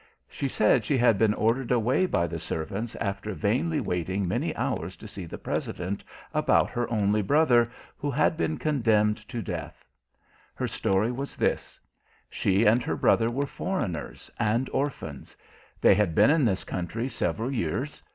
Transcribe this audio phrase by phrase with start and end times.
[0.27, 4.95] She said she had been ordered away by the servants after vainly waiting many hours
[4.95, 9.85] to see the President about her only brother, who had been condemned to death.
[10.55, 11.79] Her story was this:
[12.31, 15.37] She and her brother were foreigners, and orphans.
[15.79, 18.01] They had been in this country several years.